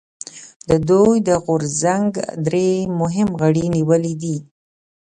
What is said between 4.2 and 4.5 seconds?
دي